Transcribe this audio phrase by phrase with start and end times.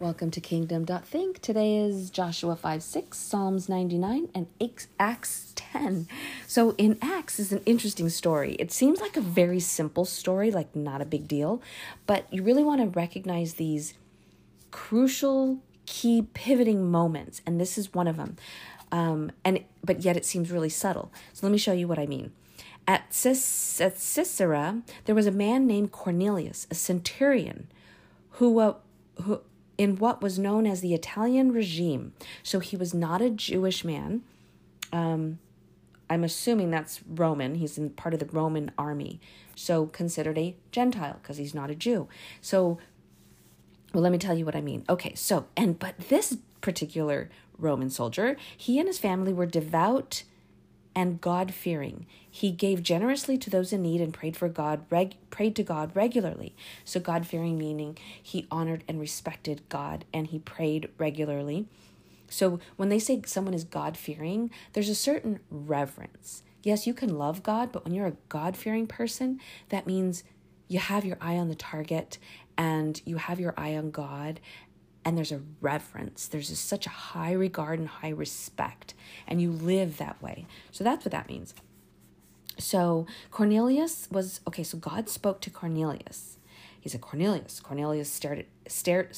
[0.00, 1.40] Welcome to Kingdom.think.
[1.40, 4.48] Today is Joshua 5 6, Psalms 99, and
[4.98, 6.08] Acts 10.
[6.48, 8.54] So, in Acts is an interesting story.
[8.54, 11.62] It seems like a very simple story, like not a big deal,
[12.08, 13.94] but you really want to recognize these
[14.72, 18.36] crucial, key pivoting moments, and this is one of them.
[18.90, 21.12] Um, and but yet it seems really subtle.
[21.32, 22.32] So let me show you what I mean.
[22.88, 27.68] At, Cis, at Caesarea, there was a man named Cornelius, a centurion,
[28.32, 28.74] who uh,
[29.22, 29.40] who
[29.76, 32.12] in what was known as the Italian regime.
[32.42, 34.22] So he was not a Jewish man.
[34.92, 35.38] Um,
[36.08, 37.56] I'm assuming that's Roman.
[37.56, 39.20] He's in part of the Roman army.
[39.56, 42.08] So considered a Gentile because he's not a Jew.
[42.40, 42.78] So,
[43.92, 44.84] well, let me tell you what I mean.
[44.88, 50.24] Okay, so, and, but this particular Roman soldier, he and his family were devout
[50.94, 52.06] and God fearing.
[52.30, 55.94] He gave generously to those in need and prayed for God, reg- prayed to God
[55.94, 56.54] regularly.
[56.84, 61.66] So God fearing meaning he honored and respected God and he prayed regularly.
[62.28, 66.42] So when they say someone is God fearing, there's a certain reverence.
[66.62, 70.24] Yes, you can love God, but when you're a God fearing person, that means
[70.66, 72.18] you have your eye on the target
[72.56, 74.40] and you have your eye on God
[75.04, 76.26] and there's a reverence.
[76.26, 78.94] There's a, such a high regard and high respect,
[79.26, 80.46] and you live that way.
[80.70, 81.54] So that's what that means.
[82.58, 84.62] So Cornelius was okay.
[84.62, 86.38] So God spoke to Cornelius.
[86.80, 87.60] He said, Cornelius.
[87.60, 89.14] Cornelius stared at, stared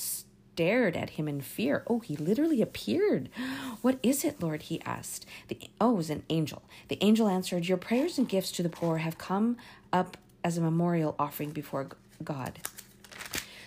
[0.57, 1.85] stared at him in fear.
[1.87, 3.29] Oh, he literally appeared.
[3.83, 4.63] What is it, Lord?
[4.63, 5.27] He asked.
[5.49, 6.63] The oh, it was an angel.
[6.89, 9.59] The angel answered, Your prayers and gifts to the poor have come
[9.93, 11.89] up as a memorial offering before
[12.25, 12.59] God.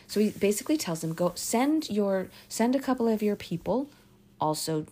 [0.10, 3.90] So he basically tells them, go send your send a couple of your people,
[4.42, 4.86] also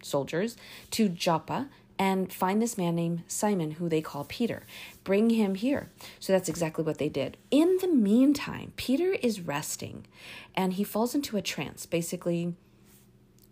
[0.00, 0.56] soldiers,
[0.92, 1.68] to Joppa
[1.98, 4.62] and find this man named Simon, who they call Peter.
[5.04, 5.90] Bring him here.
[6.18, 7.36] So that's exactly what they did.
[7.50, 10.06] In the meantime, Peter is resting
[10.54, 12.54] and he falls into a trance, basically,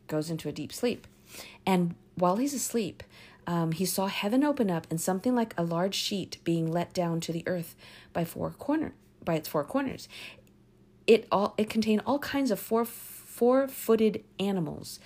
[0.06, 1.06] goes into a deep sleep.
[1.66, 3.02] And while he's asleep,
[3.46, 7.20] um, he saw heaven open up and something like a large sheet being let down
[7.20, 7.74] to the earth
[8.12, 8.94] by four corner
[9.24, 10.08] by its four corners
[11.08, 15.00] it all it contained all kinds of four four-footed animals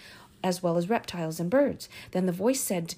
[0.44, 1.88] as well as reptiles and birds.
[2.10, 2.94] Then the voice said,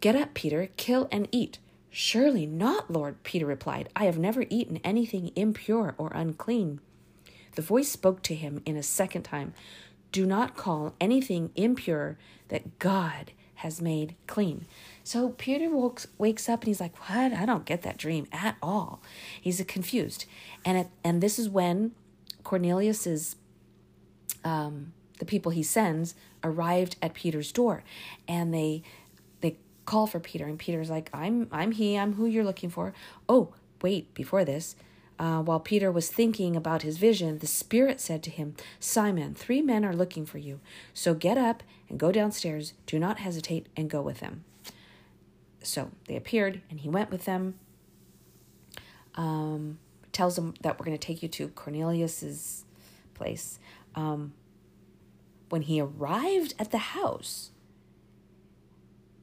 [0.00, 1.58] "Get up, Peter, kill and eat."
[1.90, 3.88] Surely not, Lord, Peter replied.
[3.96, 6.80] I have never eaten anything impure or unclean.
[7.56, 9.54] The voice spoke to him in a second time.
[10.12, 12.16] Do not call anything impure
[12.48, 14.66] that God has made clean.
[15.04, 17.32] So Peter wakes, wakes up and he's like, What?
[17.32, 19.02] I don't get that dream at all.
[19.40, 20.24] He's confused.
[20.64, 21.92] And, it, and this is when
[22.50, 23.36] Cornelius's
[24.42, 27.84] um, the people he sends arrived at Peter's door,
[28.26, 28.82] and they
[29.40, 31.96] they call for Peter, and Peter's like, "I'm I'm he.
[31.96, 32.92] I'm who you're looking for."
[33.28, 34.12] Oh, wait!
[34.14, 34.74] Before this,
[35.16, 39.62] uh, while Peter was thinking about his vision, the Spirit said to him, "Simon, three
[39.62, 40.58] men are looking for you.
[40.92, 42.72] So get up and go downstairs.
[42.84, 44.42] Do not hesitate, and go with them."
[45.62, 47.54] So they appeared, and he went with them.
[49.14, 49.78] Um,
[50.20, 52.66] tells him that we're going to take you to Cornelius's
[53.14, 53.58] place.
[53.94, 54.34] Um,
[55.48, 57.52] when he arrived at the house,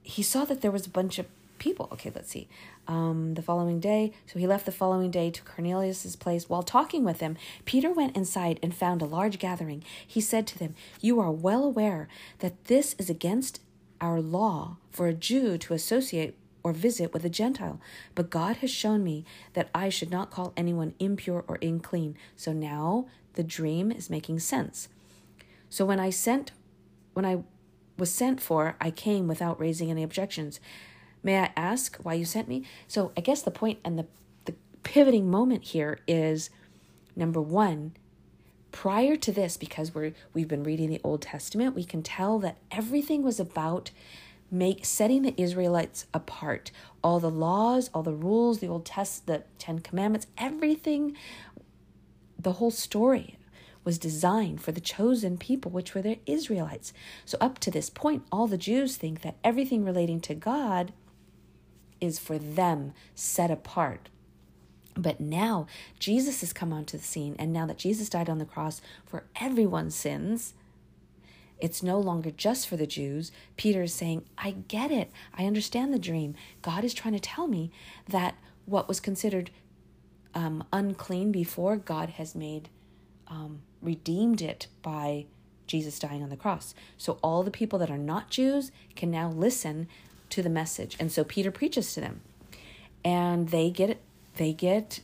[0.02, 1.28] he saw that there was a bunch of
[1.60, 1.88] people.
[1.92, 2.48] Okay, let's see.
[2.88, 6.50] Um, the following day, so he left the following day to Cornelius's place.
[6.50, 9.84] While talking with him, Peter went inside and found a large gathering.
[10.16, 12.08] He said to them, "You are well aware
[12.40, 13.62] that this is against
[14.02, 16.34] our law for a Jew to associate
[16.68, 17.80] or visit with a Gentile.
[18.14, 19.24] But God has shown me
[19.54, 22.18] that I should not call anyone impure or unclean.
[22.36, 24.90] So now the dream is making sense.
[25.70, 26.52] So when I sent,
[27.14, 27.44] when I
[27.98, 30.60] was sent for, I came without raising any objections.
[31.24, 32.66] May I ask why you sent me?
[32.86, 34.06] So I guess the point and the,
[34.44, 36.50] the pivoting moment here is
[37.16, 37.94] number one,
[38.74, 42.58] prior to this, because we're we've been reading the Old Testament, we can tell that
[42.72, 43.92] everything was about
[44.50, 46.72] make setting the Israelites apart.
[47.04, 51.16] All the laws, all the rules, the Old Test, the Ten Commandments, everything,
[52.40, 53.38] the whole story
[53.84, 56.92] was designed for the chosen people, which were the Israelites.
[57.24, 60.92] So up to this point, all the Jews think that everything relating to God
[62.02, 64.10] is for them, set apart.
[64.96, 65.68] But now
[66.00, 69.24] Jesus has come onto the scene, and now that Jesus died on the cross for
[69.40, 70.54] everyone's sins,
[71.60, 73.32] it's no longer just for the Jews.
[73.56, 75.12] Peter is saying, I get it.
[75.38, 76.36] I understand the dream.
[76.62, 77.72] God is trying to tell me
[78.08, 79.50] that what was considered
[80.36, 82.70] um, unclean before, God has made,
[83.28, 85.26] um, redeemed it by
[85.66, 86.76] Jesus dying on the cross.
[86.98, 89.88] So all the people that are not Jews can now listen
[90.30, 90.96] to the message.
[91.00, 92.22] And so Peter preaches to them.
[93.04, 94.02] And they get
[94.36, 95.00] they get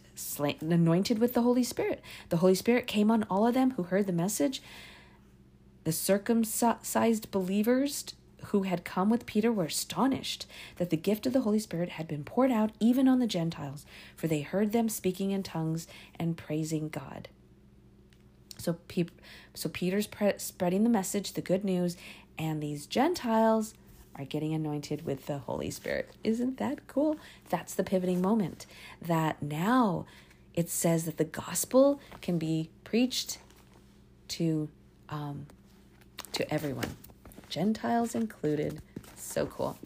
[0.62, 2.02] anointed with the Holy Spirit.
[2.30, 4.62] The Holy Spirit came on all of them who heard the message
[5.84, 8.06] The circumcised believers
[8.48, 10.46] who had come with Peter were astonished
[10.78, 13.86] that the gift of the Holy Spirit had been poured out even on the Gentiles,
[14.16, 15.88] for they heard them speaking in tongues
[16.20, 17.30] and praising God.
[18.58, 19.06] So, pe-
[19.54, 21.98] so Peter's pre- spreading the message, the good news,
[22.38, 23.74] and these Gentiles
[24.16, 26.12] are getting anointed with the Holy Spirit.
[26.24, 27.18] Isn't that cool?
[27.50, 28.66] That's the pivoting moment.
[29.02, 30.06] That now
[30.54, 33.40] it says that the gospel can be preached
[34.30, 34.70] to
[35.10, 35.48] um,
[36.34, 36.98] to everyone,
[37.50, 38.82] Gentiles included.
[39.16, 39.78] So cool.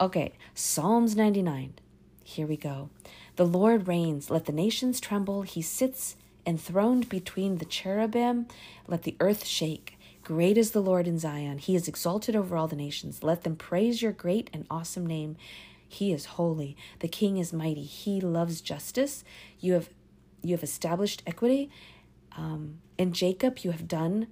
[0.00, 1.74] Okay, Psalms 99.
[2.22, 2.90] Here we go.
[3.36, 4.30] The Lord reigns.
[4.30, 5.42] Let the nations tremble.
[5.42, 6.16] He sits
[6.46, 8.46] enthroned between the cherubim.
[8.86, 9.98] Let the earth shake.
[10.22, 11.58] Great is the Lord in Zion.
[11.58, 13.22] He is exalted over all the nations.
[13.22, 15.36] Let them praise your great and awesome name.
[15.88, 16.76] He is holy.
[17.00, 17.82] The king is mighty.
[17.82, 19.24] He loves justice.
[19.58, 19.90] You have
[20.42, 21.68] you have established equity.
[22.36, 24.28] Um, in Jacob you have done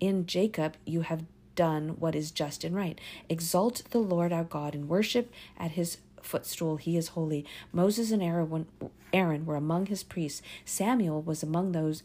[0.00, 1.24] in Jacob you have
[1.54, 3.00] done what is just and right.
[3.28, 6.76] Exalt the Lord our God and worship at his footstool.
[6.76, 7.44] He is holy.
[7.72, 10.42] Moses and Aaron were among his priests.
[10.64, 12.02] Samuel was among those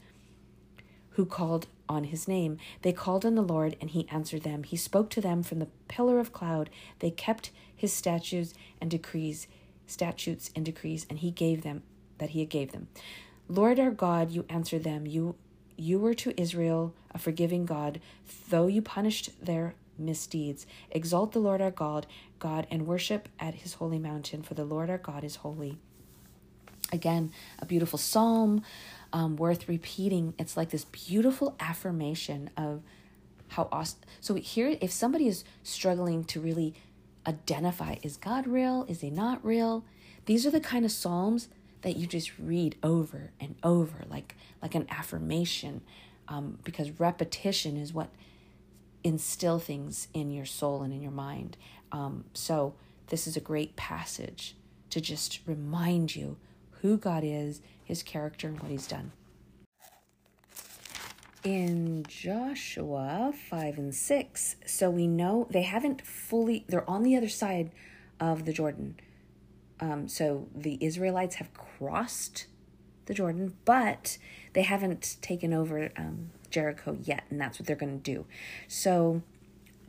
[1.12, 2.58] who called on his name.
[2.82, 4.64] They called on the Lord, and he answered them.
[4.64, 6.72] He spoke to them from the pillar of cloud.
[7.00, 9.48] They kept his statutes and decrees,
[9.86, 11.84] statutes and decrees, and he gave them
[12.18, 12.88] that he gave them.
[13.48, 15.06] Lord our God, you answered them.
[15.06, 15.36] You
[15.78, 18.00] you were to Israel a forgiving God,
[18.50, 20.66] though you punished their misdeeds.
[20.92, 22.08] Exalt the Lord our God,
[22.40, 25.78] God, and worship at his holy mountain, for the Lord our God is holy.
[26.92, 28.64] Again, a beautiful psalm
[29.12, 30.34] um, worth repeating.
[30.38, 32.84] It's like this beautiful affirmation of
[33.50, 34.00] how awesome.
[34.20, 36.74] So here, if somebody is struggling to really
[37.26, 38.86] identify, is God real?
[38.88, 39.86] Is he not real?
[40.26, 41.50] These are the kind of psalms
[41.84, 45.82] that you just read over and over, like like an affirmation,
[46.28, 48.10] um, because repetition is what
[49.04, 51.56] instill things in your soul and in your mind.
[51.92, 52.74] Um, so
[53.08, 54.56] this is a great passage
[54.90, 56.38] to just remind you
[56.82, 59.12] who God is his character, and what he's done.
[61.44, 67.28] In Joshua 5 and 6, so we know they haven't fully, they're on the other
[67.28, 67.72] side
[68.20, 68.96] of the Jordan.
[69.84, 72.48] Um, so the Israelites have crossed
[73.06, 74.18] the Jordan, but
[74.54, 78.26] they haven't taken over um, Jericho yet, and that's what they're going to do.
[78.68, 79.22] So,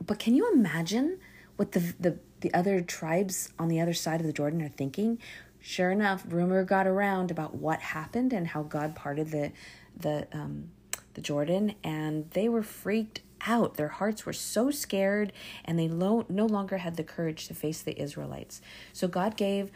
[0.05, 1.19] but can you imagine
[1.55, 5.19] what the, the the other tribes on the other side of the Jordan are thinking?
[5.65, 9.51] sure enough, rumor got around about what happened and how God parted the
[9.97, 10.69] the um,
[11.15, 13.75] the Jordan, and they were freaked out.
[13.75, 15.33] Their hearts were so scared,
[15.63, 18.61] and they lo- no longer had the courage to face the Israelites.
[18.93, 19.71] So God gave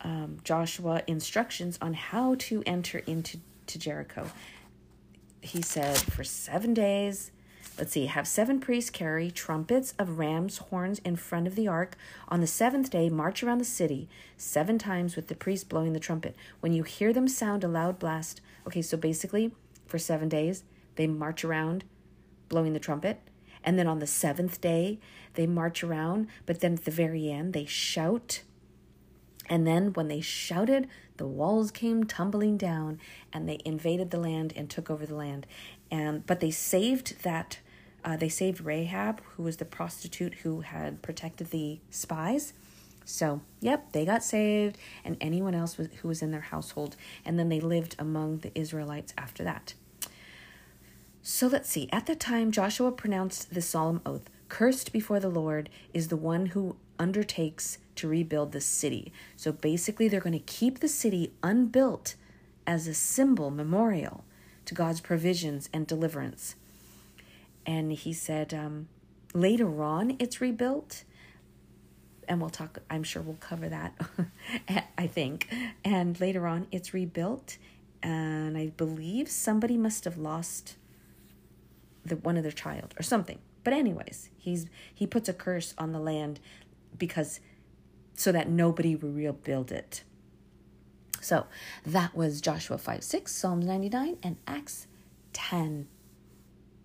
[0.00, 4.30] um, Joshua instructions on how to enter into to Jericho.
[5.40, 7.32] He said, for seven days,
[7.78, 11.94] Let's see, have seven priests carry trumpets of ram's horns in front of the ark.
[12.28, 16.00] On the seventh day, march around the city seven times with the priest blowing the
[16.00, 16.34] trumpet.
[16.60, 19.52] When you hear them sound a loud blast, okay, so basically
[19.86, 21.84] for seven days, they march around
[22.48, 23.20] blowing the trumpet.
[23.64, 24.98] And then on the seventh day,
[25.34, 28.42] they march around, but then at the very end, they shout.
[29.48, 33.00] And then when they shouted, the walls came tumbling down
[33.32, 35.46] and they invaded the land and took over the land.
[35.90, 37.58] And but they saved that
[38.04, 42.52] uh, they saved Rahab, who was the prostitute who had protected the spies.
[43.04, 46.96] So, yep, they got saved, and anyone else was, who was in their household.
[47.24, 49.74] And then they lived among the Israelites after that.
[51.28, 51.88] So let's see.
[51.90, 56.46] At the time, Joshua pronounced the solemn oath Cursed before the Lord is the one
[56.46, 59.12] who undertakes to rebuild the city.
[59.34, 62.14] So basically, they're going to keep the city unbuilt
[62.64, 64.22] as a symbol, memorial
[64.66, 66.54] to God's provisions and deliverance
[67.66, 68.88] and he said um,
[69.34, 71.02] later on it's rebuilt
[72.28, 73.92] and we'll talk i'm sure we'll cover that
[74.98, 75.48] i think
[75.84, 77.58] and later on it's rebuilt
[78.02, 80.76] and i believe somebody must have lost
[82.08, 85.92] the one of their child or something but anyways he's he puts a curse on
[85.92, 86.40] the land
[86.98, 87.40] because
[88.14, 90.02] so that nobody will rebuild it
[91.20, 91.46] so
[91.84, 94.86] that was joshua 5 6 psalms 99 and acts
[95.32, 95.88] 10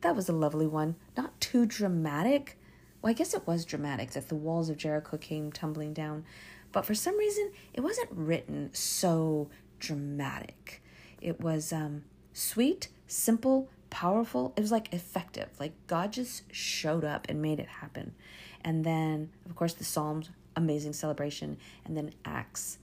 [0.02, 0.96] that was a lovely one.
[1.16, 2.60] Not too dramatic.
[3.02, 6.26] Well, I guess it was dramatic that the walls of Jericho came tumbling down,
[6.72, 9.50] but for some reason, it wasn't written so
[9.80, 10.84] dramatic.
[11.20, 14.54] It was um, sweet, simple, powerful.
[14.58, 15.50] It was like effective.
[15.60, 18.16] Like God just showed up and made it happen.
[18.64, 21.58] And then, of course, the Psalms, amazing celebration.
[21.86, 22.80] And then Acts,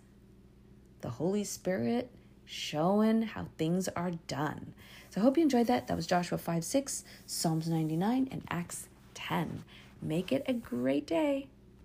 [1.01, 2.11] the Holy Spirit
[2.45, 4.75] showing how things are done.
[5.11, 5.89] So I hope you enjoyed that.
[5.89, 9.65] That was Joshua 5 6, Psalms 99, and Acts 10.
[10.01, 11.49] Make it a great day.